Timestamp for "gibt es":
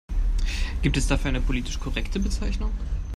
0.81-1.05